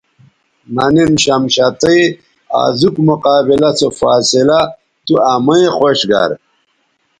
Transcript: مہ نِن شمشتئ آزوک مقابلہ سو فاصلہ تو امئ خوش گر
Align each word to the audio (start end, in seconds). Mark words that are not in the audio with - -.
مہ 0.73 0.85
نِن 0.93 1.11
شمشتئ 1.23 2.01
آزوک 2.61 2.95
مقابلہ 3.09 3.71
سو 3.79 3.87
فاصلہ 3.99 4.61
تو 5.05 5.13
امئ 5.33 5.65
خوش 5.77 5.99
گر 6.09 6.29